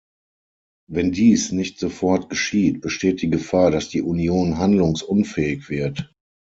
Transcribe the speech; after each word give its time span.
Wenn 0.89 1.11
dies 1.11 1.51
nicht 1.51 1.77
sofort 1.77 2.27
geschieht, 2.31 2.81
besteht 2.81 3.21
die 3.21 3.29
Gefahr, 3.29 3.69
dass 3.69 3.87
die 3.89 4.01
Union 4.01 4.57
handlungsunfähig 4.57 5.69
wird. 5.69 6.11